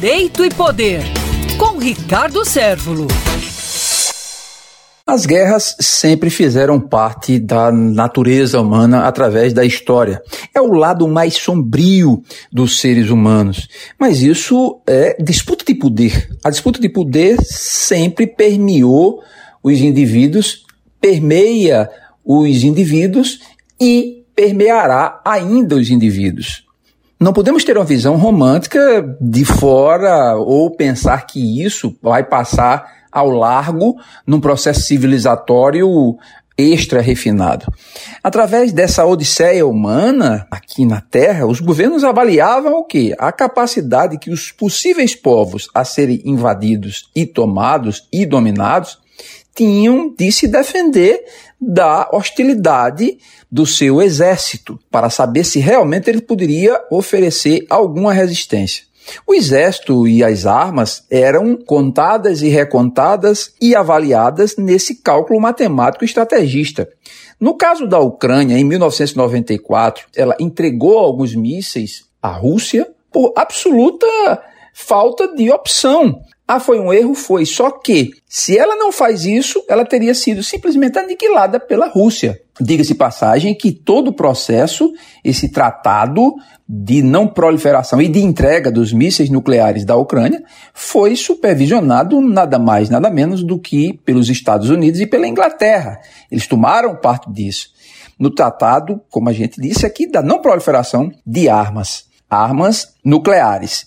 Direito 0.00 0.44
e 0.44 0.48
Poder, 0.48 1.00
com 1.58 1.76
Ricardo 1.76 2.44
Sérvulo. 2.44 3.08
As 5.04 5.26
guerras 5.26 5.74
sempre 5.80 6.30
fizeram 6.30 6.78
parte 6.78 7.36
da 7.36 7.72
natureza 7.72 8.60
humana 8.60 9.08
através 9.08 9.52
da 9.52 9.64
história. 9.64 10.22
É 10.54 10.60
o 10.60 10.72
lado 10.72 11.08
mais 11.08 11.34
sombrio 11.34 12.22
dos 12.52 12.78
seres 12.78 13.10
humanos. 13.10 13.66
Mas 13.98 14.22
isso 14.22 14.80
é 14.86 15.20
disputa 15.20 15.64
de 15.64 15.74
poder. 15.74 16.28
A 16.44 16.50
disputa 16.50 16.80
de 16.80 16.88
poder 16.88 17.36
sempre 17.42 18.24
permeou 18.24 19.20
os 19.64 19.80
indivíduos, 19.80 20.64
permeia 21.00 21.90
os 22.24 22.62
indivíduos 22.62 23.40
e 23.80 24.24
permeará 24.32 25.20
ainda 25.24 25.74
os 25.74 25.90
indivíduos. 25.90 26.67
Não 27.20 27.32
podemos 27.32 27.64
ter 27.64 27.76
uma 27.76 27.84
visão 27.84 28.16
romântica 28.16 29.16
de 29.20 29.44
fora 29.44 30.36
ou 30.36 30.70
pensar 30.70 31.26
que 31.26 31.64
isso 31.64 31.96
vai 32.00 32.22
passar 32.22 33.08
ao 33.10 33.28
largo 33.28 33.96
num 34.24 34.40
processo 34.40 34.82
civilizatório 34.82 36.16
extra 36.56 37.00
refinado. 37.00 37.66
Através 38.22 38.72
dessa 38.72 39.04
odisseia 39.04 39.66
humana 39.66 40.46
aqui 40.48 40.84
na 40.84 41.00
Terra, 41.00 41.44
os 41.44 41.58
governos 41.58 42.04
avaliavam 42.04 42.74
o 42.74 42.84
quê? 42.84 43.16
A 43.18 43.32
capacidade 43.32 44.18
que 44.18 44.30
os 44.30 44.52
possíveis 44.52 45.16
povos 45.16 45.68
a 45.74 45.84
serem 45.84 46.22
invadidos 46.24 47.10
e 47.16 47.26
tomados 47.26 48.06
e 48.12 48.24
dominados 48.24 48.98
tinham 49.56 50.14
de 50.16 50.30
se 50.30 50.46
defender 50.46 51.24
da 51.60 52.08
hostilidade 52.12 53.18
do 53.50 53.66
seu 53.66 54.00
exército, 54.00 54.78
para 54.90 55.10
saber 55.10 55.44
se 55.44 55.58
realmente 55.58 56.08
ele 56.08 56.20
poderia 56.20 56.80
oferecer 56.90 57.66
alguma 57.68 58.12
resistência. 58.12 58.88
O 59.26 59.34
exército 59.34 60.06
e 60.06 60.22
as 60.22 60.46
armas 60.46 61.04
eram 61.10 61.56
contadas 61.56 62.42
e 62.42 62.48
recontadas 62.48 63.54
e 63.60 63.74
avaliadas 63.74 64.56
nesse 64.56 64.96
cálculo 64.96 65.40
matemático 65.40 66.04
estrategista. 66.04 66.88
No 67.40 67.56
caso 67.56 67.86
da 67.86 67.98
Ucrânia, 67.98 68.58
em 68.58 68.64
1994, 68.64 70.06
ela 70.14 70.36
entregou 70.38 70.98
alguns 70.98 71.34
mísseis 71.34 72.04
à 72.20 72.28
Rússia 72.28 72.88
por 73.12 73.32
absoluta 73.36 74.06
falta 74.74 75.34
de 75.34 75.50
opção. 75.50 76.20
Ah, 76.50 76.58
foi 76.58 76.80
um 76.80 76.90
erro? 76.90 77.14
Foi. 77.14 77.44
Só 77.44 77.70
que, 77.70 78.10
se 78.26 78.56
ela 78.56 78.74
não 78.74 78.90
faz 78.90 79.26
isso, 79.26 79.62
ela 79.68 79.84
teria 79.84 80.14
sido 80.14 80.42
simplesmente 80.42 80.98
aniquilada 80.98 81.60
pela 81.60 81.86
Rússia. 81.86 82.40
Diga-se 82.58 82.94
passagem 82.94 83.54
que 83.54 83.70
todo 83.70 84.08
o 84.08 84.14
processo, 84.14 84.90
esse 85.22 85.50
tratado 85.50 86.34
de 86.66 87.02
não 87.02 87.28
proliferação 87.28 88.00
e 88.00 88.08
de 88.08 88.20
entrega 88.20 88.72
dos 88.72 88.94
mísseis 88.94 89.28
nucleares 89.28 89.84
da 89.84 89.94
Ucrânia, 89.96 90.42
foi 90.72 91.14
supervisionado 91.16 92.18
nada 92.22 92.58
mais, 92.58 92.88
nada 92.88 93.10
menos 93.10 93.42
do 93.44 93.58
que 93.58 93.92
pelos 94.02 94.30
Estados 94.30 94.70
Unidos 94.70 95.00
e 95.02 95.06
pela 95.06 95.28
Inglaterra. 95.28 96.00
Eles 96.30 96.46
tomaram 96.46 96.96
parte 96.96 97.30
disso. 97.30 97.68
No 98.18 98.30
tratado, 98.30 99.02
como 99.10 99.28
a 99.28 99.34
gente 99.34 99.60
disse 99.60 99.84
aqui, 99.84 100.10
da 100.10 100.22
não 100.22 100.40
proliferação 100.40 101.12
de 101.26 101.46
armas, 101.46 102.06
armas 102.28 102.94
nucleares. 103.04 103.86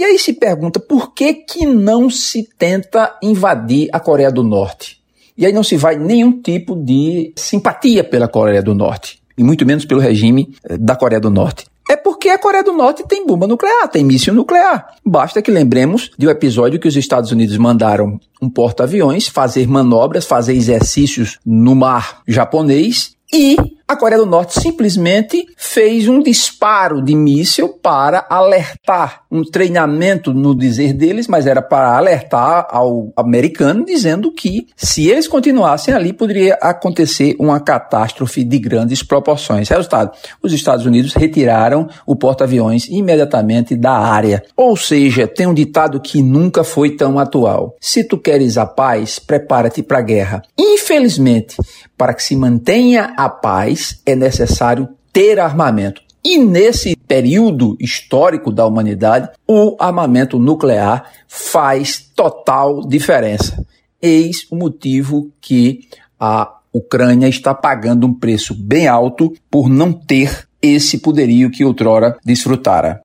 E 0.00 0.02
aí 0.02 0.18
se 0.18 0.32
pergunta 0.32 0.80
por 0.80 1.12
que, 1.12 1.34
que 1.34 1.66
não 1.66 2.08
se 2.08 2.48
tenta 2.58 3.18
invadir 3.22 3.90
a 3.92 4.00
Coreia 4.00 4.32
do 4.32 4.42
Norte? 4.42 4.98
E 5.36 5.44
aí 5.44 5.52
não 5.52 5.62
se 5.62 5.76
vai 5.76 5.94
nenhum 5.94 6.40
tipo 6.40 6.74
de 6.74 7.34
simpatia 7.36 8.02
pela 8.02 8.26
Coreia 8.26 8.62
do 8.62 8.74
Norte, 8.74 9.20
e 9.36 9.44
muito 9.44 9.66
menos 9.66 9.84
pelo 9.84 10.00
regime 10.00 10.56
eh, 10.64 10.78
da 10.78 10.96
Coreia 10.96 11.20
do 11.20 11.28
Norte. 11.28 11.66
É 11.86 11.96
porque 11.96 12.30
a 12.30 12.38
Coreia 12.38 12.64
do 12.64 12.72
Norte 12.72 13.06
tem 13.06 13.26
bomba 13.26 13.46
nuclear, 13.46 13.88
tem 13.88 14.02
míssil 14.02 14.32
nuclear. 14.32 14.88
Basta 15.04 15.42
que 15.42 15.50
lembremos 15.50 16.10
de 16.16 16.26
um 16.26 16.30
episódio 16.30 16.80
que 16.80 16.88
os 16.88 16.96
Estados 16.96 17.30
Unidos 17.30 17.58
mandaram 17.58 18.18
um 18.40 18.48
porta-aviões 18.48 19.28
fazer 19.28 19.68
manobras, 19.68 20.24
fazer 20.24 20.54
exercícios 20.54 21.38
no 21.44 21.74
mar 21.74 22.22
japonês 22.26 23.16
e 23.32 23.56
a 23.90 23.96
Coreia 23.96 24.20
do 24.20 24.26
Norte 24.26 24.60
simplesmente 24.60 25.48
fez 25.56 26.06
um 26.06 26.22
disparo 26.22 27.02
de 27.02 27.12
míssil 27.16 27.70
para 27.70 28.24
alertar, 28.30 29.22
um 29.28 29.42
treinamento 29.42 30.32
no 30.32 30.54
dizer 30.54 30.92
deles, 30.92 31.26
mas 31.26 31.44
era 31.44 31.60
para 31.60 31.96
alertar 31.96 32.68
ao 32.70 33.12
americano, 33.16 33.84
dizendo 33.84 34.30
que 34.30 34.68
se 34.76 35.08
eles 35.08 35.26
continuassem 35.26 35.92
ali, 35.92 36.12
poderia 36.12 36.54
acontecer 36.62 37.34
uma 37.40 37.58
catástrofe 37.58 38.44
de 38.44 38.60
grandes 38.60 39.02
proporções. 39.02 39.68
Resultado: 39.68 40.12
os 40.40 40.52
Estados 40.52 40.86
Unidos 40.86 41.12
retiraram 41.12 41.88
o 42.06 42.14
porta-aviões 42.14 42.86
imediatamente 42.86 43.74
da 43.74 43.98
área. 43.98 44.40
Ou 44.56 44.76
seja, 44.76 45.26
tem 45.26 45.48
um 45.48 45.54
ditado 45.54 45.98
que 45.98 46.22
nunca 46.22 46.62
foi 46.62 46.90
tão 46.90 47.18
atual: 47.18 47.74
se 47.80 48.04
tu 48.04 48.16
queres 48.16 48.56
a 48.56 48.66
paz, 48.66 49.18
prepara-te 49.18 49.82
para 49.82 49.98
a 49.98 50.02
guerra. 50.02 50.42
Infelizmente, 50.90 51.54
para 51.96 52.12
que 52.12 52.20
se 52.20 52.34
mantenha 52.34 53.14
a 53.16 53.28
paz, 53.28 54.02
é 54.04 54.16
necessário 54.16 54.88
ter 55.12 55.38
armamento. 55.38 56.02
E 56.24 56.36
nesse 56.36 56.96
período 56.96 57.76
histórico 57.78 58.50
da 58.50 58.66
humanidade, 58.66 59.28
o 59.46 59.76
armamento 59.78 60.36
nuclear 60.36 61.08
faz 61.28 62.10
total 62.12 62.84
diferença. 62.88 63.64
Eis 64.02 64.44
o 64.50 64.56
motivo 64.56 65.30
que 65.40 65.86
a 66.18 66.58
Ucrânia 66.72 67.28
está 67.28 67.54
pagando 67.54 68.04
um 68.04 68.12
preço 68.12 68.52
bem 68.52 68.88
alto 68.88 69.32
por 69.48 69.68
não 69.68 69.92
ter 69.92 70.48
esse 70.60 70.98
poderio 70.98 71.52
que 71.52 71.64
outrora 71.64 72.18
desfrutara. 72.24 72.98